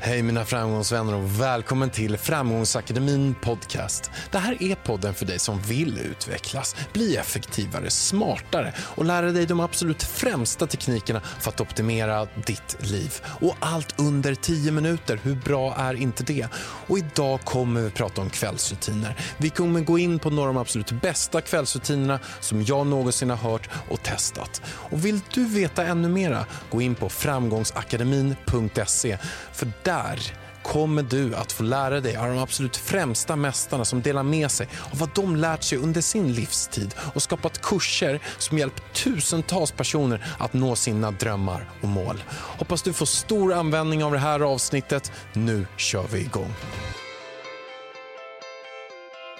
Hej 0.00 0.22
mina 0.22 0.44
framgångsvänner 0.44 1.14
och 1.14 1.40
välkommen 1.40 1.90
till 1.90 2.18
Framgångsakademin 2.18 3.34
podcast. 3.42 4.10
Det 4.30 4.38
här 4.38 4.62
är 4.62 4.74
podden 4.74 5.14
för 5.14 5.26
dig 5.26 5.38
som 5.38 5.60
vill 5.60 5.98
utvecklas, 5.98 6.76
bli 6.92 7.16
effektivare, 7.16 7.90
smartare 7.90 8.74
och 8.78 9.04
lära 9.04 9.32
dig 9.32 9.46
de 9.46 9.60
absolut 9.60 10.02
främsta 10.02 10.66
teknikerna 10.66 11.20
för 11.20 11.50
att 11.50 11.60
optimera 11.60 12.26
ditt 12.46 12.76
liv. 12.80 13.14
Och 13.24 13.56
allt 13.60 14.00
under 14.00 14.34
10 14.34 14.72
minuter, 14.72 15.20
hur 15.22 15.34
bra 15.34 15.74
är 15.76 15.94
inte 15.94 16.22
det? 16.22 16.46
Och 16.88 16.98
idag 16.98 17.40
kommer 17.40 17.80
vi 17.80 17.90
prata 17.90 18.20
om 18.20 18.30
kvällsrutiner. 18.30 19.16
Vi 19.36 19.50
kommer 19.50 19.80
gå 19.80 19.98
in 19.98 20.18
på 20.18 20.30
några 20.30 20.48
av 20.48 20.54
de 20.54 20.60
absolut 20.60 20.90
bästa 20.90 21.40
kvällsrutinerna 21.40 22.18
som 22.40 22.62
jag 22.62 22.86
någonsin 22.86 23.30
har 23.30 23.50
hört 23.50 23.68
och 23.90 24.02
testat. 24.02 24.62
Och 24.66 25.04
vill 25.04 25.20
du 25.34 25.44
veta 25.44 25.84
ännu 25.84 26.08
mera, 26.08 26.46
gå 26.70 26.82
in 26.82 26.94
på 26.94 27.08
framgångsakademin.se 27.08 29.18
för 29.52 29.72
där 29.86 30.32
kommer 30.62 31.02
du 31.02 31.34
att 31.34 31.52
få 31.52 31.62
lära 31.62 32.00
dig 32.00 32.16
av 32.16 32.28
de 32.28 32.38
absolut 32.38 32.76
främsta 32.76 33.36
mästarna 33.36 33.84
som 33.84 34.02
delar 34.02 34.22
med 34.22 34.50
sig 34.50 34.68
av 34.92 34.98
vad 34.98 35.10
de 35.14 35.36
lärt 35.36 35.62
sig 35.62 35.78
under 35.78 36.00
sin 36.00 36.32
livstid 36.32 36.94
och 37.14 37.22
skapat 37.22 37.62
kurser 37.62 38.20
som 38.38 38.58
hjälpt 38.58 38.82
tusentals 39.04 39.72
personer 39.72 40.26
att 40.38 40.52
nå 40.52 40.76
sina 40.76 41.10
drömmar 41.10 41.68
och 41.82 41.88
mål. 41.88 42.22
Hoppas 42.30 42.82
du 42.82 42.92
får 42.92 43.06
stor 43.06 43.52
användning 43.52 44.04
av 44.04 44.12
det 44.12 44.18
här 44.18 44.40
avsnittet. 44.40 45.12
Nu 45.32 45.66
kör 45.76 46.06
vi 46.12 46.20
igång. 46.20 46.54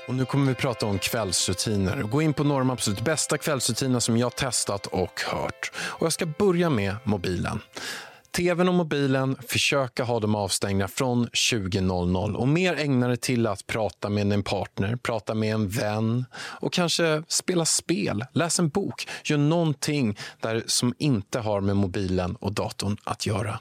Och 0.08 0.14
nu 0.14 0.24
kommer 0.24 0.46
vi 0.46 0.54
prata 0.54 0.86
om 0.86 0.98
kvällsrutiner 0.98 2.02
gå 2.02 2.22
in 2.22 2.34
på 2.34 2.44
några 2.44 2.60
av 2.60 2.66
de 2.66 2.72
absolut 2.72 3.00
bästa 3.00 3.38
kvällsrutinerna 3.38 4.00
som 4.00 4.16
jag 4.16 4.36
testat 4.36 4.86
och 4.86 5.20
hört. 5.20 5.72
Och 5.76 6.06
jag 6.06 6.12
ska 6.12 6.26
börja 6.26 6.70
med 6.70 6.96
mobilen. 7.04 7.60
TVn 8.36 8.68
och 8.68 8.74
mobilen, 8.74 9.36
försöka 9.48 10.04
ha 10.04 10.20
dem 10.20 10.34
avstängda 10.34 10.88
från 10.88 11.28
20.00 11.28 12.34
och 12.34 12.48
mer 12.48 12.74
ägna 12.74 13.08
dig 13.08 13.16
till 13.16 13.46
att 13.46 13.66
prata 13.66 14.08
med 14.08 14.32
en 14.32 14.42
partner, 14.42 14.96
prata 14.96 15.34
med 15.34 15.54
en 15.54 15.68
vän 15.68 16.24
och 16.36 16.72
kanske 16.72 17.22
spela 17.28 17.64
spel, 17.64 18.24
läs 18.32 18.58
en 18.58 18.68
bok, 18.68 19.08
gör 19.24 19.38
någonting 19.38 20.18
där 20.40 20.62
som 20.66 20.94
inte 20.98 21.38
har 21.38 21.60
med 21.60 21.76
mobilen 21.76 22.36
och 22.36 22.52
datorn 22.52 22.96
att 23.04 23.26
göra. 23.26 23.60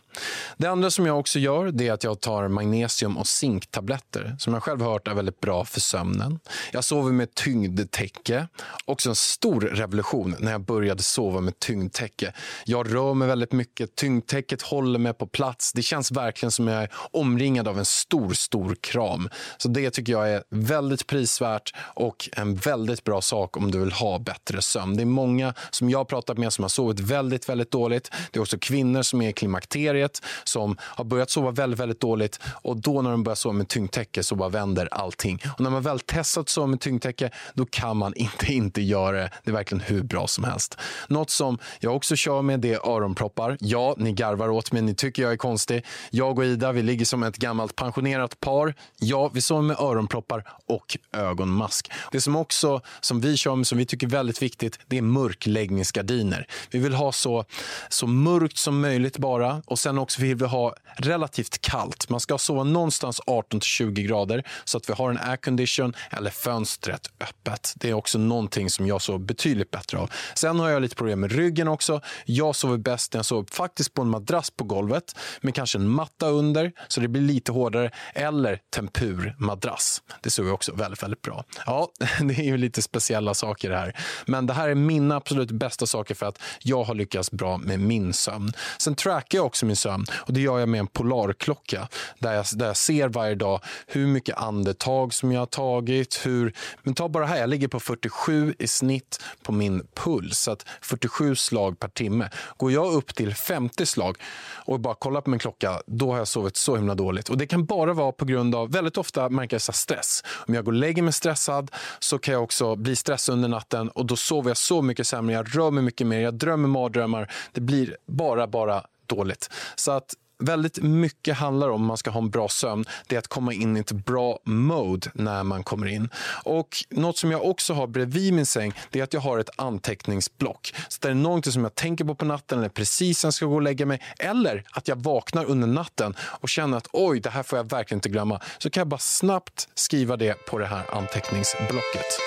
Det 0.57 0.67
andra 0.67 0.91
som 0.91 1.05
jag 1.05 1.19
också 1.19 1.39
gör 1.39 1.71
det 1.71 1.87
är 1.87 1.93
att 1.93 2.03
jag 2.03 2.19
tar 2.19 2.47
magnesium 2.47 3.17
och 3.17 3.27
zinktabletter 3.27 4.35
som 4.39 4.53
jag 4.53 4.63
själv 4.63 4.81
har 4.81 4.91
hört 4.91 5.07
är 5.07 5.13
väldigt 5.13 5.39
bra 5.39 5.65
för 5.65 5.79
sömnen. 5.79 6.39
Jag 6.71 6.83
sover 6.83 7.11
med 7.11 7.33
tyngdtäcke, 7.33 8.47
också 8.85 9.09
en 9.09 9.15
stor 9.15 9.61
revolution 9.61 10.35
när 10.39 10.51
jag 10.51 10.61
började 10.61 11.03
sova 11.03 11.41
med 11.41 11.59
tyngdtäcke. 11.59 12.33
Jag 12.65 12.93
rör 12.93 13.13
mig 13.13 13.27
väldigt 13.27 13.51
mycket, 13.51 13.95
tyngdtäcket 13.95 14.64
håller 14.69 14.99
mig 14.99 15.13
på 15.13 15.27
plats. 15.27 15.73
Det 15.73 15.81
känns 15.81 16.11
verkligen 16.11 16.51
som 16.51 16.67
jag 16.67 16.83
är 16.83 16.89
omringad 17.11 17.67
av 17.67 17.79
en 17.79 17.85
stor, 17.85 18.33
stor 18.33 18.75
kram. 18.81 19.29
Så 19.57 19.67
det 19.67 19.89
tycker 19.89 20.13
jag 20.13 20.29
är 20.29 20.43
väldigt 20.49 21.07
prisvärt 21.07 21.73
och 21.79 22.29
en 22.33 22.55
väldigt 22.55 23.03
bra 23.03 23.21
sak 23.21 23.57
om 23.57 23.71
du 23.71 23.79
vill 23.79 23.91
ha 23.91 24.19
bättre 24.19 24.61
sömn. 24.61 24.97
Det 24.97 25.03
är 25.03 25.05
många 25.05 25.53
som 25.69 25.89
jag 25.89 25.99
har 25.99 26.05
pratat 26.05 26.37
med 26.37 26.53
som 26.53 26.63
har 26.63 26.69
sovit 26.69 26.99
väldigt, 26.99 27.49
väldigt 27.49 27.71
dåligt. 27.71 28.11
Det 28.31 28.39
är 28.39 28.41
också 28.41 28.57
kvinnor 28.61 29.01
som 29.01 29.21
är 29.21 29.29
i 29.29 29.33
klimakteriet 29.33 30.21
som 30.43 30.77
har 30.81 31.05
börjat 31.05 31.29
sova 31.29 31.51
väldigt, 31.51 31.79
väldigt 31.79 31.99
dåligt 31.99 32.39
och 32.45 32.77
då 32.77 33.01
när 33.01 33.11
de 33.11 33.23
börjar 33.23 33.35
sova 33.35 33.53
med 33.53 33.67
tyngdtäcke 33.67 34.23
så 34.23 34.35
bara 34.35 34.49
vänder 34.49 34.89
allting. 34.91 35.41
Och 35.53 35.61
när 35.61 35.69
man 35.69 35.81
väl 35.81 35.99
testat 35.99 36.41
att 36.41 36.49
sova 36.49 36.67
med 36.67 36.79
tyngdtäcke 36.79 37.29
då 37.53 37.65
kan 37.65 37.97
man 37.97 38.13
inte 38.15 38.53
inte 38.53 38.81
göra 38.81 39.17
det. 39.17 39.29
Det 39.43 39.51
är 39.51 39.53
verkligen 39.55 39.81
hur 39.81 40.03
bra 40.03 40.27
som 40.27 40.43
helst. 40.43 40.77
Något 41.07 41.29
som 41.29 41.57
jag 41.79 41.95
också 41.95 42.15
kör 42.15 42.41
med 42.41 42.59
det 42.59 42.73
är 42.73 42.89
öronproppar. 42.89 43.57
Ja, 43.59 43.95
ni 43.97 44.11
garvar 44.11 44.49
åt 44.55 44.71
mig, 44.71 44.81
ni 44.81 44.95
tycker 44.95 45.23
jag 45.23 45.31
är 45.31 45.37
konstig. 45.37 45.85
Jag 46.09 46.39
och 46.39 46.45
Ida, 46.45 46.71
vi 46.71 46.83
ligger 46.83 47.05
som 47.05 47.23
ett 47.23 47.37
gammalt 47.37 47.75
pensionerat 47.75 48.39
par. 48.39 48.73
Ja, 48.99 49.31
vi 49.33 49.41
sover 49.41 49.61
med 49.61 49.79
öronproppar 49.79 50.43
och 50.65 50.97
ögonmask. 51.13 51.91
Det 52.11 52.21
som 52.21 52.35
också, 52.35 52.81
som 52.99 53.21
vi 53.21 53.37
kör 53.37 53.55
med, 53.55 53.67
som 53.67 53.77
vi 53.77 53.85
tycker 53.85 54.07
är 54.07 54.11
väldigt 54.11 54.41
viktigt, 54.41 54.79
det 54.87 54.97
är 54.97 55.01
mörkläggningsgardiner. 55.01 56.47
Vi 56.71 56.79
vill 56.79 56.93
ha 56.93 57.11
så, 57.11 57.45
så 57.89 58.07
mörkt 58.07 58.57
som 58.57 58.81
möjligt 58.81 59.17
bara 59.17 59.61
och 59.65 59.79
sen 59.79 59.97
också 59.97 60.21
vill 60.21 60.35
vi 60.35 60.45
ha 60.45 60.75
relativt 60.95 61.61
kallt. 61.61 62.09
Man 62.09 62.19
ska 62.19 62.37
sova 62.37 62.63
någonstans 62.63 63.21
18 63.27 63.61
20 63.61 64.03
grader 64.03 64.43
så 64.65 64.77
att 64.77 64.89
vi 64.89 64.93
har 64.93 65.09
en 65.09 65.17
aircondition 65.17 65.93
eller 66.09 66.31
fönstret 66.31 67.11
öppet. 67.19 67.73
Det 67.75 67.89
är 67.89 67.93
också 67.93 68.17
någonting 68.17 68.69
som 68.69 68.87
jag 68.87 69.01
sover 69.01 69.19
betydligt 69.19 69.71
bättre 69.71 69.97
av. 69.97 70.11
Sen 70.35 70.59
har 70.59 70.69
jag 70.69 70.81
lite 70.81 70.95
problem 70.95 71.19
med 71.19 71.31
ryggen 71.31 71.67
också. 71.67 72.01
Jag 72.25 72.55
sover 72.55 72.77
bäst 72.77 73.13
när 73.13 73.17
jag 73.17 73.25
sover 73.25 73.47
faktiskt 73.51 73.93
på 73.93 74.01
en 74.01 74.09
madrass 74.09 74.44
på 74.49 74.63
golvet 74.63 75.15
med 75.41 75.55
kanske 75.55 75.77
en 75.77 75.89
matta 75.89 76.29
under 76.29 76.71
så 76.87 77.01
det 77.01 77.07
blir 77.07 77.21
lite 77.21 77.51
hårdare 77.51 77.91
eller 78.13 78.59
tempurmadrass. 78.75 80.01
Det 80.21 80.29
sover 80.29 80.51
också 80.51 80.75
väldigt, 80.75 81.03
väldigt 81.03 81.21
bra. 81.21 81.43
Ja, 81.65 81.89
det 82.19 82.33
är 82.33 82.43
ju 82.43 82.57
lite 82.57 82.81
speciella 82.81 83.33
saker 83.33 83.69
det 83.69 83.77
här. 83.77 83.95
Men 84.25 84.47
det 84.47 84.53
här 84.53 84.69
är 84.69 84.75
mina 84.75 85.15
absolut 85.15 85.51
bästa 85.51 85.85
saker 85.85 86.15
för 86.15 86.25
att 86.25 86.39
jag 86.59 86.83
har 86.83 86.95
lyckats 86.95 87.31
bra 87.31 87.57
med 87.57 87.79
min 87.79 88.13
sömn. 88.13 88.53
Sen 88.77 88.95
trackar 88.95 89.37
jag 89.37 89.45
också 89.45 89.65
min 89.65 89.75
sömn 89.75 90.05
och 90.13 90.33
det 90.33 90.41
gör 90.41 90.59
jag 90.59 90.69
med 90.69 90.79
en 90.79 90.87
polarklocka 90.87 91.87
där 92.19 92.33
jag, 92.33 92.45
där 92.55 92.65
jag 92.65 92.77
ser 92.77 93.07
varje 93.07 93.35
dag 93.35 93.59
hur 93.87 94.07
mycket 94.07 94.37
andetag 94.37 95.13
som 95.13 95.31
jag 95.31 95.41
har 95.41 95.45
tagit. 95.45 96.21
Hur, 96.23 96.53
men 96.83 96.93
ta 96.93 97.09
bara 97.09 97.25
här, 97.25 97.37
jag 97.37 97.49
ligger 97.49 97.67
på 97.67 97.79
47 97.79 98.55
i 98.59 98.67
snitt 98.67 99.23
på 99.43 99.51
min 99.51 99.87
puls, 99.93 100.39
så 100.39 100.51
att 100.51 100.65
47 100.81 101.35
slag 101.35 101.79
per 101.79 101.87
timme. 101.87 102.29
Går 102.57 102.71
jag 102.71 102.93
upp 102.93 103.15
till 103.15 103.35
50 103.35 103.85
slag 103.85 104.17
och 104.55 104.79
bara 104.79 104.95
kollar 104.95 105.21
på 105.21 105.29
min 105.29 105.39
klocka, 105.39 105.81
då 105.87 106.11
har 106.11 106.17
jag 106.17 106.27
sovit 106.27 106.57
så 106.57 106.75
himla 106.75 106.95
dåligt. 106.95 107.29
Och 107.29 107.37
Det 107.37 107.47
kan 107.47 107.65
bara 107.65 107.93
vara 107.93 108.11
på 108.11 108.25
grund 108.25 108.55
av, 108.55 108.71
väldigt 108.71 108.97
ofta 108.97 109.29
märker 109.29 109.55
jag 109.55 109.61
så 109.61 109.71
stress. 109.71 110.23
Om 110.47 110.53
jag 110.53 110.65
går 110.65 110.71
och 110.71 110.77
lägger 110.77 111.01
mig 111.01 111.13
stressad 111.13 111.71
så 111.99 112.19
kan 112.19 112.33
jag 112.33 112.43
också 112.43 112.75
bli 112.75 112.95
stressad 112.95 113.33
under 113.33 113.49
natten 113.49 113.89
och 113.89 114.05
då 114.05 114.15
sover 114.15 114.49
jag 114.49 114.57
så 114.57 114.81
mycket 114.81 115.07
sämre, 115.07 115.35
jag 115.35 115.57
rör 115.57 115.71
mig 115.71 115.83
mycket 115.83 116.07
mer, 116.07 116.19
jag 116.19 116.33
drömmer 116.33 116.67
mardrömmar. 116.67 117.31
Det 117.51 117.61
blir 117.61 117.97
bara, 118.05 118.47
bara 118.47 118.83
dåligt. 119.07 119.49
Så 119.75 119.91
att 119.91 120.15
väldigt 120.39 120.83
mycket 120.83 121.37
handlar 121.37 121.69
om, 121.69 121.75
om 121.75 121.85
man 121.85 121.97
ska 121.97 122.09
ha 122.09 122.21
en 122.21 122.29
bra 122.29 122.49
sömn, 122.49 122.85
det 123.07 123.15
är 123.15 123.19
att 123.19 123.27
komma 123.27 123.53
in 123.53 123.77
i 123.77 123.79
ett 123.79 123.91
bra 123.91 124.39
mode 124.43 125.11
när 125.13 125.43
man 125.43 125.63
kommer 125.63 125.87
in. 125.87 126.09
Och 126.43 126.77
Något 126.89 127.17
som 127.17 127.31
jag 127.31 127.45
också 127.45 127.73
har 127.73 127.87
bredvid 127.87 128.33
min 128.33 128.45
säng, 128.45 128.73
det 128.89 128.99
är 128.99 129.03
att 129.03 129.13
jag 129.13 129.21
har 129.21 129.39
ett 129.39 129.49
anteckningsblock. 129.55 130.73
Så 130.87 130.97
det 131.01 131.09
är 131.09 131.13
någonting 131.13 131.53
som 131.53 131.63
jag 131.63 131.75
tänker 131.75 132.05
på 132.05 132.15
på 132.15 132.25
natten 132.25 132.59
eller 132.59 132.69
precis 132.69 133.23
när 133.23 133.27
jag 133.27 133.33
ska 133.33 133.45
gå 133.45 133.55
och 133.55 133.61
lägga 133.61 133.85
mig, 133.85 134.01
eller 134.19 134.63
att 134.71 134.87
jag 134.87 134.95
vaknar 134.95 135.45
under 135.45 135.67
natten 135.67 136.15
och 136.19 136.49
känner 136.49 136.77
att 136.77 136.87
oj, 136.91 137.19
det 137.19 137.29
här 137.29 137.43
får 137.43 137.59
jag 137.59 137.69
verkligen 137.69 137.97
inte 137.97 138.09
glömma. 138.09 138.41
Så 138.57 138.69
kan 138.69 138.81
jag 138.81 138.87
bara 138.87 138.97
snabbt 138.97 139.69
skriva 139.75 140.17
det 140.17 140.45
på 140.45 140.57
det 140.57 140.65
här 140.65 140.95
anteckningsblocket. 140.97 142.19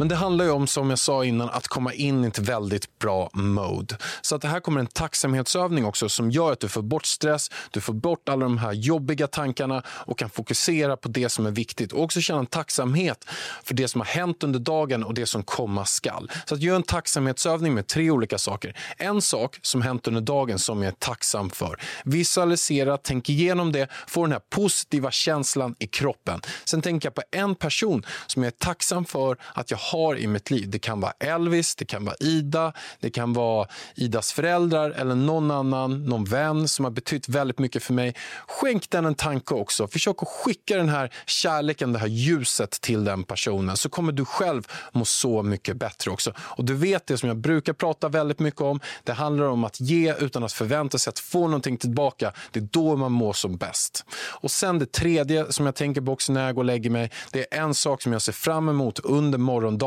Men 0.00 0.08
det 0.08 0.16
handlar 0.16 0.44
ju 0.44 0.50
om, 0.50 0.66
som 0.66 0.90
jag 0.90 0.98
sa 0.98 1.24
innan, 1.24 1.50
att 1.50 1.68
komma 1.68 1.92
in 1.92 2.24
i 2.24 2.28
ett 2.28 2.38
väldigt 2.38 2.98
bra 2.98 3.30
mode. 3.32 3.96
Så 4.22 4.34
att 4.34 4.42
det 4.42 4.48
här 4.48 4.60
kommer 4.60 4.80
en 4.80 4.86
tacksamhetsövning 4.86 5.84
också 5.84 6.08
som 6.08 6.30
gör 6.30 6.52
att 6.52 6.60
du 6.60 6.68
får 6.68 6.82
bort 6.82 7.06
stress, 7.06 7.50
du 7.70 7.80
får 7.80 7.92
bort 7.92 8.28
alla 8.28 8.42
de 8.42 8.58
här 8.58 8.72
jobbiga 8.72 9.26
tankarna 9.26 9.82
och 9.86 10.18
kan 10.18 10.30
fokusera 10.30 10.96
på 10.96 11.08
det 11.08 11.28
som 11.28 11.46
är 11.46 11.50
viktigt. 11.50 11.92
Och 11.92 12.02
också 12.02 12.20
känna 12.20 12.38
en 12.38 12.46
tacksamhet 12.46 13.24
för 13.62 13.74
det 13.74 13.88
som 13.88 14.00
har 14.00 14.06
hänt 14.06 14.42
under 14.42 14.58
dagen 14.58 15.04
och 15.04 15.14
det 15.14 15.26
som 15.26 15.42
komma 15.42 15.84
skall. 15.84 16.30
Så 16.44 16.54
att 16.54 16.60
gör 16.60 16.76
en 16.76 16.82
tacksamhetsövning 16.82 17.74
med 17.74 17.86
tre 17.86 18.10
olika 18.10 18.38
saker. 18.38 18.76
En 18.96 19.22
sak 19.22 19.58
som 19.62 19.82
hänt 19.82 20.06
under 20.08 20.20
dagen 20.20 20.58
som 20.58 20.82
jag 20.82 20.88
är 20.88 20.96
tacksam 20.98 21.50
för. 21.50 21.80
Visualisera, 22.04 22.96
tänk 22.96 23.28
igenom 23.28 23.72
det, 23.72 23.88
få 24.06 24.22
den 24.22 24.32
här 24.32 24.42
positiva 24.50 25.10
känslan 25.10 25.74
i 25.78 25.86
kroppen. 25.86 26.40
Sen 26.64 26.82
tänker 26.82 27.06
jag 27.06 27.14
på 27.14 27.22
en 27.30 27.54
person 27.54 28.06
som 28.26 28.42
jag 28.42 28.52
är 28.52 28.58
tacksam 28.58 29.04
för 29.04 29.36
att 29.54 29.70
jag 29.70 29.89
har 29.90 30.18
i 30.18 30.26
mitt 30.26 30.50
liv. 30.50 30.70
Det 30.70 30.78
kan 30.78 31.00
vara 31.00 31.12
Elvis, 31.20 31.74
det 31.74 31.84
kan 31.84 32.04
vara 32.04 32.16
Ida, 32.20 32.72
det 33.00 33.10
kan 33.10 33.32
vara 33.32 33.68
Idas 33.94 34.32
föräldrar 34.32 34.90
eller 34.90 35.14
någon 35.14 35.50
annan, 35.50 36.04
någon 36.04 36.24
vän 36.24 36.68
som 36.68 36.84
har 36.84 36.92
betytt 36.92 37.28
väldigt 37.28 37.58
mycket 37.58 37.82
för 37.82 37.94
mig. 37.94 38.14
Skänk 38.46 38.90
den 38.90 39.04
en 39.04 39.14
tanke 39.14 39.54
också. 39.54 39.88
Försök 39.88 40.22
att 40.22 40.28
skicka 40.28 40.76
den 40.76 40.88
här 40.88 41.12
kärleken, 41.26 41.92
det 41.92 41.98
här 41.98 42.06
ljuset 42.06 42.70
till 42.70 43.04
den 43.04 43.24
personen 43.24 43.76
så 43.76 43.88
kommer 43.88 44.12
du 44.12 44.24
själv 44.24 44.62
må 44.92 45.04
så 45.04 45.42
mycket 45.42 45.76
bättre 45.76 46.10
också. 46.10 46.32
Och 46.38 46.64
du 46.64 46.74
vet 46.74 47.06
det 47.06 47.18
som 47.18 47.28
jag 47.28 47.38
brukar 47.38 47.72
prata 47.72 48.08
väldigt 48.08 48.38
mycket 48.38 48.60
om. 48.60 48.80
Det 49.04 49.12
handlar 49.12 49.46
om 49.46 49.64
att 49.64 49.80
ge 49.80 50.14
utan 50.14 50.44
att 50.44 50.52
förvänta 50.52 50.98
sig 50.98 51.10
att 51.10 51.18
få 51.18 51.46
någonting 51.46 51.76
tillbaka. 51.76 52.32
Det 52.50 52.60
är 52.60 52.68
då 52.70 52.96
man 52.96 53.12
mår 53.12 53.32
som 53.32 53.56
bäst. 53.56 54.04
Och 54.12 54.50
sen 54.50 54.78
det 54.78 54.92
tredje 54.92 55.52
som 55.52 55.66
jag 55.66 55.74
tänker 55.74 56.00
på 56.00 56.12
också 56.12 56.32
när 56.32 56.46
jag 56.46 56.54
går 56.54 56.62
och 56.62 56.66
lägger 56.66 56.90
mig. 56.90 57.10
Det 57.32 57.54
är 57.54 57.60
en 57.60 57.74
sak 57.74 58.02
som 58.02 58.12
jag 58.12 58.22
ser 58.22 58.32
fram 58.32 58.68
emot 58.68 58.98
under 58.98 59.38
morgondagen 59.38 59.79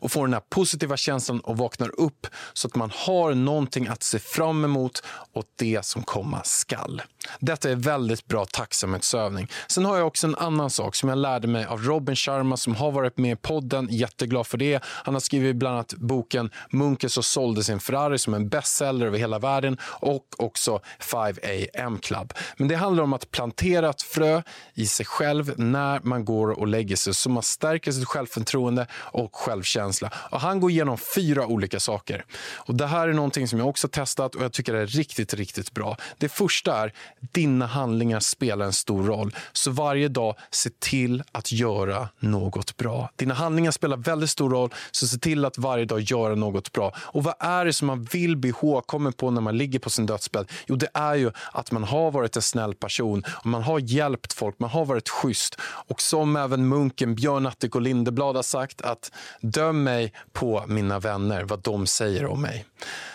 och 0.00 0.12
får 0.12 0.26
den 0.26 0.34
här 0.34 0.42
positiva 0.50 0.96
känslan 0.96 1.40
och 1.40 1.56
vaknar 1.56 2.00
upp 2.00 2.26
så 2.52 2.68
att 2.68 2.74
man 2.74 2.90
har 2.94 3.34
någonting 3.34 3.88
att 3.88 4.02
se 4.02 4.18
fram 4.18 4.64
emot 4.64 5.02
åt 5.32 5.46
det 5.56 5.84
som 5.84 6.02
komma 6.02 6.40
skall. 6.44 7.02
Detta 7.40 7.70
är 7.70 7.74
väldigt 7.74 8.26
bra 8.26 8.44
tacksamhetsövning. 8.44 9.48
Sen 9.66 9.84
har 9.84 9.96
jag 9.96 10.06
också 10.06 10.26
en 10.26 10.34
annan 10.34 10.70
sak 10.70 10.94
som 10.94 11.08
jag 11.08 11.18
lärde 11.18 11.48
mig 11.48 11.64
av 11.64 11.82
Robin 11.82 12.16
Sharma 12.16 12.56
som 12.56 12.74
har 12.74 12.90
varit 12.90 13.18
med 13.18 13.32
i 13.32 13.36
podden. 13.36 13.88
Jätteglad 13.90 14.46
för 14.46 14.58
det. 14.58 14.82
Han 14.84 15.14
har 15.14 15.20
skrivit 15.20 15.56
bland 15.56 15.74
annat 15.74 15.94
boken 15.94 16.50
Munken 16.70 17.10
som 17.10 17.22
sålde 17.22 17.64
sin 17.64 17.80
Ferrari 17.80 18.18
som 18.18 18.34
en 18.34 18.48
bestseller 18.48 19.06
över 19.06 19.18
hela 19.18 19.38
världen 19.38 19.78
och 19.82 20.24
också 20.38 20.80
5am 21.00 22.00
Club. 22.00 22.32
Men 22.56 22.68
det 22.68 22.74
handlar 22.74 23.04
om 23.04 23.12
att 23.12 23.30
plantera 23.30 23.90
ett 23.90 24.02
frö 24.02 24.42
i 24.74 24.86
sig 24.86 25.06
själv 25.06 25.54
när 25.56 26.00
man 26.00 26.24
går 26.24 26.50
och 26.50 26.66
lägger 26.66 26.96
sig 26.96 27.14
så 27.14 27.30
man 27.30 27.42
stärker 27.42 27.92
sitt 27.92 28.08
självförtroende 28.08 28.86
och 28.94 29.23
och 29.24 29.36
självkänsla. 29.36 30.10
Och 30.14 30.40
han 30.40 30.60
går 30.60 30.70
igenom 30.70 30.98
fyra 30.98 31.46
olika 31.46 31.80
saker. 31.80 32.24
Och 32.56 32.74
Det 32.74 32.86
här 32.86 33.08
är 33.08 33.12
någonting 33.12 33.48
som 33.48 33.58
jag 33.58 33.68
också 33.68 33.88
testat 33.88 34.34
och 34.34 34.44
jag 34.44 34.52
tycker 34.52 34.74
är 34.74 34.86
riktigt, 34.86 35.34
riktigt 35.34 35.72
bra. 35.72 35.96
Det 36.18 36.28
första 36.28 36.76
är 36.76 36.92
dina 37.32 37.66
handlingar 37.66 38.20
spelar 38.20 38.66
en 38.66 38.72
stor 38.72 39.02
roll. 39.02 39.34
Så 39.52 39.70
varje 39.70 40.08
dag, 40.08 40.36
se 40.50 40.70
till 40.78 41.22
att 41.32 41.52
göra 41.52 42.08
något 42.18 42.76
bra. 42.76 43.10
Dina 43.16 43.34
handlingar 43.34 43.70
spelar 43.70 43.96
väldigt 43.96 44.30
stor 44.30 44.50
roll, 44.50 44.74
så 44.90 45.06
se 45.06 45.18
till 45.18 45.44
att 45.44 45.58
varje 45.58 45.84
dag 45.84 46.00
göra 46.00 46.34
något 46.34 46.72
bra. 46.72 46.94
Och 46.98 47.24
vad 47.24 47.34
är 47.38 47.64
det 47.64 47.72
som 47.72 47.86
man 47.86 48.04
vill 48.04 48.36
bli 48.36 48.50
ihågkommen 48.50 49.12
på 49.12 49.30
när 49.30 49.40
man 49.40 49.58
ligger 49.58 49.78
på 49.78 49.90
sin 49.90 50.06
dödsbädd? 50.06 50.50
Jo, 50.66 50.76
det 50.76 50.88
är 50.94 51.14
ju 51.14 51.30
att 51.52 51.70
man 51.70 51.84
har 51.84 52.10
varit 52.10 52.36
en 52.36 52.42
snäll 52.42 52.74
person, 52.74 53.24
och 53.28 53.46
man 53.46 53.62
har 53.62 53.78
hjälpt 53.78 54.32
folk, 54.32 54.58
man 54.58 54.70
har 54.70 54.84
varit 54.84 55.08
schysst. 55.08 55.56
Och 55.60 56.00
som 56.00 56.36
även 56.36 56.68
munken 56.68 57.14
Björn 57.14 57.46
Attic 57.46 57.70
och 57.74 57.82
Lindeblad 57.82 58.36
har 58.36 58.42
sagt, 58.42 58.82
att 58.82 59.12
döm 59.40 59.82
mig 59.82 60.12
på 60.32 60.64
mina 60.68 60.98
vänner, 60.98 61.42
vad 61.42 61.62
de 61.62 61.86
säger 61.86 62.26
om 62.26 62.42
mig. 62.42 62.64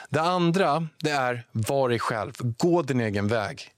Det 0.09 0.21
andra 0.21 0.87
det 0.99 1.11
är 1.11 1.43
var 1.51 1.89
dig 1.89 1.99
själv, 1.99 2.33
gå 2.39 2.81
din 2.81 2.99
egen 3.01 3.27
väg. 3.27 3.71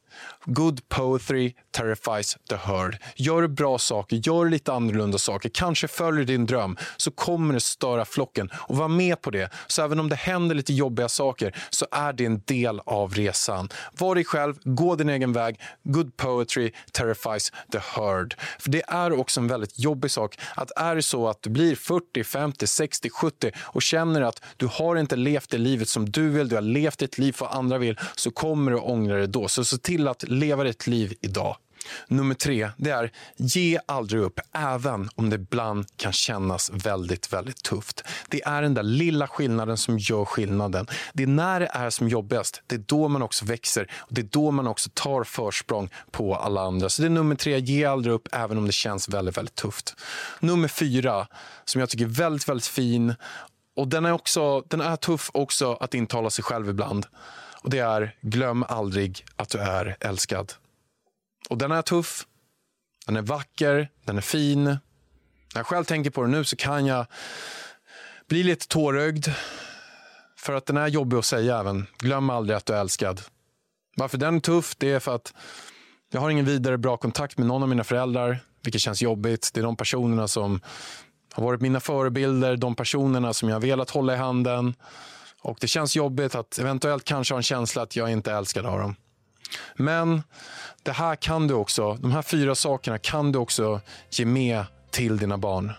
Good 0.45 0.89
poetry 0.89 1.53
terrifies 1.71 2.37
the 2.49 2.55
herd. 2.55 2.97
Gör 3.15 3.47
bra 3.47 3.77
saker, 3.77 4.15
gör 4.23 4.49
lite 4.49 4.73
annorlunda 4.73 5.17
saker, 5.17 5.49
kanske 5.49 5.87
följer 5.87 6.25
din 6.25 6.45
dröm 6.45 6.77
så 6.97 7.11
kommer 7.11 7.53
det 7.53 7.59
störa 7.59 8.05
flocken. 8.05 8.49
Och 8.53 8.77
var 8.77 8.87
med 8.87 9.21
på 9.21 9.31
det. 9.31 9.49
Så 9.67 9.83
även 9.83 9.99
om 9.99 10.09
det 10.09 10.15
händer 10.15 10.55
lite 10.55 10.73
jobbiga 10.73 11.09
saker 11.09 11.55
så 11.69 11.85
är 11.91 12.13
det 12.13 12.25
en 12.25 12.41
del 12.45 12.81
av 12.85 13.13
resan. 13.13 13.69
Var 13.97 14.15
dig 14.15 14.25
själv, 14.25 14.55
gå 14.63 14.95
din 14.95 15.09
egen 15.09 15.33
väg. 15.33 15.59
Good 15.83 16.17
poetry 16.17 16.71
terrifies 16.91 17.51
the 17.71 17.79
herd. 17.79 18.35
För 18.59 18.69
det 18.69 18.83
är 18.87 19.19
också 19.19 19.39
en 19.39 19.47
väldigt 19.47 19.79
jobbig 19.79 20.11
sak 20.11 20.39
att 20.55 20.71
är 20.75 20.95
det 20.95 21.01
så 21.01 21.27
att 21.27 21.41
du 21.41 21.49
blir 21.49 21.75
40, 21.75 22.23
50, 22.23 22.67
60, 22.67 23.09
70 23.09 23.51
och 23.59 23.81
känner 23.81 24.21
att 24.21 24.41
du 24.57 24.67
har 24.67 24.95
inte 24.95 25.15
levt 25.15 25.49
det 25.49 25.57
livet 25.57 25.89
som 25.89 26.11
du 26.11 26.29
vill, 26.29 26.49
du 26.49 26.55
har 26.55 26.61
levt 26.61 27.01
ett 27.01 27.17
liv 27.17 27.33
för 27.33 27.45
andra 27.45 27.77
vill, 27.77 27.99
så 28.15 28.31
kommer 28.31 28.71
du 28.71 28.77
ångra 28.77 29.17
det 29.17 29.27
då. 29.27 29.47
Så 29.47 29.65
se 29.65 29.77
till 29.77 30.00
till 30.01 30.07
att 30.07 30.23
leva 30.29 30.63
ditt 30.63 30.87
liv 30.87 31.13
idag. 31.21 31.57
Nummer 32.07 32.35
tre, 32.35 32.69
det 32.77 32.89
är 32.89 33.11
ge 33.37 33.79
aldrig 33.85 34.21
upp, 34.21 34.39
även 34.53 35.09
om 35.15 35.29
det 35.29 35.35
ibland 35.35 35.85
kan 35.97 36.13
kännas 36.13 36.71
väldigt, 36.73 37.33
väldigt 37.33 37.63
tufft. 37.63 38.03
Det 38.29 38.43
är 38.43 38.61
den 38.61 38.73
där 38.73 38.83
lilla 38.83 39.27
skillnaden 39.27 39.77
som 39.77 39.99
gör 39.99 40.25
skillnaden. 40.25 40.87
Det 41.13 41.23
är 41.23 41.27
när 41.27 41.59
det 41.59 41.69
är 41.73 41.89
som 41.89 42.07
jobbigast, 42.07 42.61
det 42.67 42.75
är 42.75 42.83
då 42.85 43.07
man 43.07 43.21
också 43.21 43.45
växer 43.45 43.91
och 43.97 44.13
det 44.13 44.21
är 44.21 44.29
då 44.31 44.51
man 44.51 44.67
också 44.67 44.89
tar 44.93 45.23
försprång 45.23 45.89
på 46.11 46.35
alla 46.35 46.61
andra. 46.61 46.89
Så 46.89 47.01
det 47.01 47.07
är 47.07 47.09
nummer 47.09 47.35
tre, 47.35 47.59
ge 47.59 47.85
aldrig 47.85 48.13
upp, 48.13 48.27
även 48.31 48.57
om 48.57 48.65
det 48.65 48.71
känns 48.71 49.09
väldigt, 49.09 49.37
väldigt 49.37 49.55
tufft. 49.55 49.95
Nummer 50.39 50.67
fyra, 50.67 51.27
som 51.65 51.79
jag 51.79 51.89
tycker 51.89 52.05
är 52.05 52.09
väldigt, 52.09 52.49
väldigt 52.49 52.67
fin 52.67 53.15
och 53.75 53.87
den 53.87 54.05
är, 54.05 54.11
också, 54.11 54.61
den 54.61 54.81
är 54.81 54.95
tuff 54.95 55.31
också 55.33 55.73
att 55.73 55.93
intala 55.93 56.29
sig 56.29 56.43
själv 56.43 56.69
ibland. 56.69 57.05
Och 57.63 57.69
det 57.69 57.79
är 57.79 58.15
glöm 58.21 58.63
aldrig 58.63 59.25
att 59.35 59.49
du 59.49 59.57
är 59.57 59.97
älskad. 59.99 60.53
Och 61.49 61.57
den 61.57 61.71
är 61.71 61.81
tuff, 61.81 62.27
den 63.05 63.15
är 63.15 63.21
vacker, 63.21 63.89
den 64.05 64.17
är 64.17 64.21
fin. 64.21 64.63
När 64.63 64.79
jag 65.55 65.65
själv 65.65 65.83
tänker 65.83 66.09
på 66.09 66.21
den 66.21 66.31
nu 66.31 66.43
så 66.43 66.55
kan 66.55 66.85
jag 66.85 67.05
bli 68.27 68.43
lite 68.43 68.67
tårögd. 68.67 69.27
För 70.37 70.53
att 70.53 70.65
den 70.65 70.77
är 70.77 70.87
jobbig 70.87 71.17
att 71.17 71.25
säga 71.25 71.59
även. 71.59 71.87
Glöm 71.97 72.29
aldrig 72.29 72.57
att 72.57 72.65
du 72.65 72.73
är 72.73 72.79
älskad. 72.79 73.21
Varför 73.95 74.17
den 74.17 74.35
är 74.35 74.39
tuff, 74.39 74.75
det 74.77 74.91
är 74.91 74.99
för 74.99 75.15
att 75.15 75.33
jag 76.11 76.21
har 76.21 76.29
ingen 76.29 76.45
vidare 76.45 76.77
bra 76.77 76.97
kontakt 76.97 77.37
med 77.37 77.47
någon 77.47 77.63
av 77.63 77.69
mina 77.69 77.83
föräldrar, 77.83 78.39
vilket 78.63 78.81
känns 78.81 79.01
jobbigt. 79.01 79.51
Det 79.53 79.59
är 79.59 79.63
de 79.63 79.75
personerna 79.75 80.27
som 80.27 80.61
har 81.33 81.43
varit 81.43 81.61
mina 81.61 81.79
förebilder, 81.79 82.57
de 82.57 82.75
personerna 82.75 83.33
som 83.33 83.49
jag 83.49 83.55
har 83.55 83.61
velat 83.61 83.89
hålla 83.89 84.13
i 84.13 84.17
handen. 84.17 84.75
Och 85.41 85.57
det 85.61 85.67
känns 85.67 85.95
jobbigt 85.95 86.35
att 86.35 86.59
eventuellt 86.59 87.03
kanske 87.03 87.33
ha 87.33 87.39
en 87.39 87.43
känsla 87.43 87.81
att 87.81 87.95
jag 87.95 88.11
inte 88.11 88.31
är 88.31 88.35
älskad 88.35 88.65
av 88.65 88.79
dem. 88.79 88.95
Men 89.75 90.23
det 90.83 90.91
här 90.91 91.15
kan 91.15 91.47
du 91.47 91.53
också, 91.53 91.93
de 91.93 92.11
här 92.11 92.21
fyra 92.21 92.55
sakerna 92.55 92.97
kan 92.97 93.31
du 93.31 93.39
också 93.39 93.81
ge 94.09 94.25
med 94.25 94.65
till 94.91 95.17
dina 95.17 95.37
barn. 95.37 95.71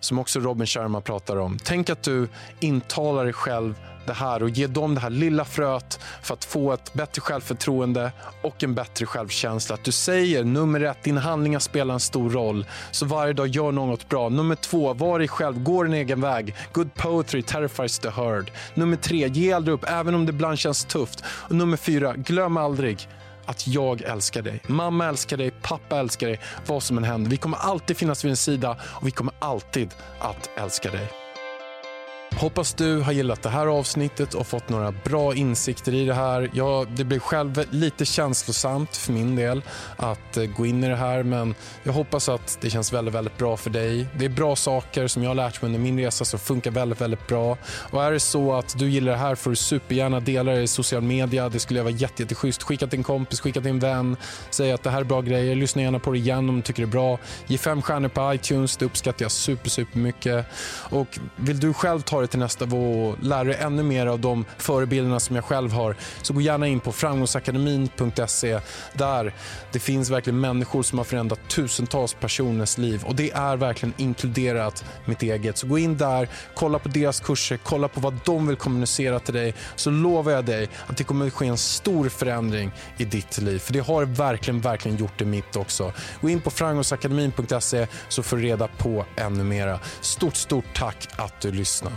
Som 0.00 0.18
också 0.18 0.40
Robin 0.40 0.66
Sharma 0.66 1.00
pratar 1.00 1.36
om. 1.36 1.58
Tänk 1.64 1.90
att 1.90 2.02
du 2.02 2.28
intalar 2.60 3.24
dig 3.24 3.32
själv 3.32 3.74
det 4.06 4.12
här 4.12 4.42
och 4.42 4.50
ge 4.50 4.66
dem 4.66 4.94
det 4.94 5.00
här 5.00 5.10
lilla 5.10 5.44
fröet 5.44 6.00
för 6.22 6.34
att 6.34 6.44
få 6.44 6.72
ett 6.72 6.92
bättre 6.92 7.20
självförtroende 7.20 8.12
och 8.42 8.64
en 8.64 8.74
bättre 8.74 9.06
självkänsla. 9.06 9.74
Att 9.74 9.84
du 9.84 9.92
säger 9.92 10.44
nummer 10.44 10.80
ett, 10.80 11.02
dina 11.02 11.20
handlingar 11.20 11.58
spelar 11.58 11.94
en 11.94 12.00
stor 12.00 12.30
roll. 12.30 12.66
Så 12.90 13.06
varje 13.06 13.32
dag 13.32 13.48
gör 13.48 13.72
något 13.72 14.08
bra. 14.08 14.28
Nummer 14.28 14.54
två, 14.54 14.94
var 14.94 15.18
dig 15.18 15.28
själv, 15.28 15.62
gå 15.62 15.82
din 15.82 15.94
egen 15.94 16.20
väg. 16.20 16.54
Good 16.72 16.94
poetry 16.94 17.42
terrifies 17.42 17.98
the 17.98 18.10
herd. 18.10 18.50
Nummer 18.74 18.96
tre, 18.96 19.28
ge 19.28 19.52
aldrig 19.52 19.74
upp 19.74 19.84
även 19.88 20.14
om 20.14 20.26
det 20.26 20.30
ibland 20.30 20.58
känns 20.58 20.84
tufft. 20.84 21.24
Och 21.26 21.54
nummer 21.54 21.76
fyra, 21.76 22.14
glöm 22.16 22.56
aldrig 22.56 23.08
att 23.46 23.66
jag 23.66 24.02
älskar 24.02 24.42
dig. 24.42 24.60
Mamma 24.66 25.06
älskar 25.06 25.36
dig, 25.36 25.50
pappa 25.62 25.98
älskar 25.98 26.26
dig, 26.26 26.40
vad 26.66 26.82
som 26.82 26.98
än 26.98 27.04
händer. 27.04 27.30
Vi 27.30 27.36
kommer 27.36 27.58
alltid 27.58 27.96
finnas 27.96 28.24
vid 28.24 28.28
din 28.28 28.36
sida 28.36 28.76
och 28.82 29.06
vi 29.06 29.10
kommer 29.10 29.34
alltid 29.38 29.94
att 30.18 30.50
älska 30.56 30.90
dig. 30.90 31.25
Hoppas 32.38 32.74
du 32.74 33.00
har 33.00 33.12
gillat 33.12 33.42
det 33.42 33.48
här 33.48 33.66
avsnittet 33.66 34.34
och 34.34 34.46
fått 34.46 34.68
några 34.68 34.92
bra 34.92 35.34
insikter 35.34 35.94
i 35.94 36.04
det 36.04 36.14
här. 36.14 36.50
Ja, 36.52 36.86
det 36.96 37.04
blir 37.04 37.18
själv 37.18 37.64
lite 37.70 38.04
känslosamt 38.04 38.96
för 38.96 39.12
min 39.12 39.36
del 39.36 39.62
att 39.96 40.36
eh, 40.36 40.44
gå 40.44 40.66
in 40.66 40.84
i 40.84 40.88
det 40.88 40.96
här 40.96 41.22
men 41.22 41.54
jag 41.82 41.92
hoppas 41.92 42.28
att 42.28 42.58
det 42.60 42.70
känns 42.70 42.92
väldigt, 42.92 43.14
väldigt 43.14 43.38
bra 43.38 43.56
för 43.56 43.70
dig. 43.70 44.06
Det 44.18 44.24
är 44.24 44.28
bra 44.28 44.56
saker 44.56 45.06
som 45.06 45.22
jag 45.22 45.30
har 45.30 45.34
lärt 45.34 45.62
mig 45.62 45.66
under 45.66 45.80
min 45.80 45.98
resa 45.98 46.24
som 46.24 46.38
funkar 46.38 46.70
väldigt, 46.70 47.00
väldigt 47.00 47.26
bra. 47.26 47.58
Och 47.90 48.04
är 48.04 48.12
det 48.12 48.20
så 48.20 48.54
att 48.54 48.78
du 48.78 48.90
gillar 48.90 49.12
det 49.12 49.18
här 49.18 49.34
får 49.34 49.50
du 49.50 49.56
supergärna 49.56 50.20
dela 50.20 50.52
det 50.52 50.62
i 50.62 50.66
social 50.66 51.02
media. 51.02 51.48
Det 51.48 51.58
skulle 51.58 51.82
vara 51.82 51.92
jätte, 51.92 52.22
jätteschysst. 52.22 52.62
Skicka 52.62 52.86
till 52.86 52.98
en 52.98 53.04
kompis, 53.04 53.40
skicka 53.40 53.60
till 53.60 53.70
en 53.70 53.78
vän. 53.78 54.16
Säg 54.50 54.72
att 54.72 54.82
det 54.82 54.90
här 54.90 55.00
är 55.00 55.04
bra 55.04 55.20
grejer. 55.20 55.54
Lyssna 55.54 55.82
gärna 55.82 55.98
på 55.98 56.12
det 56.12 56.18
igen 56.18 56.48
om 56.48 56.56
du 56.56 56.62
tycker 56.62 56.82
det 56.82 56.88
är 56.88 56.92
bra. 56.92 57.18
Ge 57.46 57.58
fem 57.58 57.82
stjärnor 57.82 58.08
på 58.08 58.34
iTunes. 58.34 58.76
Det 58.76 58.84
uppskattar 58.84 59.24
jag 59.24 59.32
super, 59.32 59.70
super 59.70 59.98
mycket. 59.98 60.46
Och 60.90 61.18
vill 61.36 61.60
du 61.60 61.74
själv 61.74 62.00
ta 62.00 62.20
det 62.20 62.25
till 62.26 62.38
nästa 62.38 62.64
nivå 62.64 63.08
och 63.08 63.16
lära 63.22 63.44
dig 63.44 63.56
ännu 63.60 63.82
mer 63.82 64.06
av 64.06 64.20
de 64.20 64.44
förebilderna 64.58 65.20
som 65.20 65.36
jag 65.36 65.44
själv 65.44 65.72
har 65.72 65.96
så 66.22 66.32
gå 66.32 66.40
gärna 66.40 66.66
in 66.66 66.80
på 66.80 66.92
framgångsakademin.se 66.92 68.60
där 68.92 69.34
det 69.72 69.78
finns 69.78 70.10
verkligen 70.10 70.40
människor 70.40 70.82
som 70.82 70.98
har 70.98 71.04
förändrat 71.04 71.48
tusentals 71.48 72.14
personers 72.14 72.78
liv 72.78 73.04
och 73.04 73.14
det 73.14 73.30
är 73.30 73.56
verkligen 73.56 73.94
inkluderat 73.96 74.84
mitt 75.04 75.22
eget. 75.22 75.58
Så 75.58 75.66
gå 75.66 75.78
in 75.78 75.96
där, 75.96 76.28
kolla 76.54 76.78
på 76.78 76.88
deras 76.88 77.20
kurser, 77.20 77.58
kolla 77.62 77.88
på 77.88 78.00
vad 78.00 78.18
de 78.24 78.46
vill 78.46 78.56
kommunicera 78.56 79.20
till 79.20 79.34
dig 79.34 79.54
så 79.76 79.90
lovar 79.90 80.32
jag 80.32 80.44
dig 80.44 80.68
att 80.86 80.96
det 80.96 81.04
kommer 81.04 81.26
att 81.26 81.32
ske 81.32 81.46
en 81.46 81.56
stor 81.56 82.08
förändring 82.08 82.72
i 82.98 83.04
ditt 83.04 83.38
liv. 83.38 83.58
För 83.58 83.72
det 83.72 83.80
har 83.80 84.04
verkligen, 84.04 84.60
verkligen 84.60 84.96
gjort 84.96 85.18
det 85.18 85.24
mitt 85.24 85.56
också. 85.56 85.92
Gå 86.20 86.28
in 86.28 86.40
på 86.40 86.50
framgångsakademin.se 86.50 87.86
så 88.08 88.22
får 88.22 88.36
du 88.36 88.42
reda 88.42 88.68
på 88.68 89.04
ännu 89.16 89.44
mera. 89.44 89.80
Stort, 90.00 90.36
stort 90.36 90.64
tack 90.74 91.08
att 91.16 91.40
du 91.40 91.52
lyssnade. 91.52 91.96